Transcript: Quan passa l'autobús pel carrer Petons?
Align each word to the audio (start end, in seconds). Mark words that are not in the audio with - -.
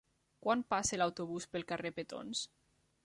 Quan 0.45 0.63
passa 0.73 0.99
l'autobús 1.01 1.47
pel 1.57 1.67
carrer 1.73 1.93
Petons? 1.99 2.43